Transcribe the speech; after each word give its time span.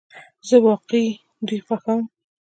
زه 0.47 0.55
واقعی 0.65 1.09
دوی 1.47 1.59
خوښوم 1.67 2.01